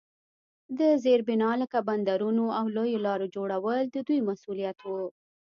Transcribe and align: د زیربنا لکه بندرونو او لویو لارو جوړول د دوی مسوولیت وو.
د 0.79 0.81
زیربنا 1.03 1.51
لکه 1.61 1.77
بندرونو 1.87 2.45
او 2.59 2.65
لویو 2.75 3.03
لارو 3.07 3.27
جوړول 3.35 3.81
د 3.89 3.97
دوی 4.07 4.19
مسوولیت 4.27 4.77
وو. 4.83 5.03